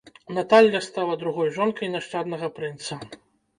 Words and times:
Наталля 0.37 0.81
стала 0.85 1.17
другой 1.25 1.53
жонкай 1.59 1.93
нашчаднага 1.99 2.53
прынца. 2.59 3.01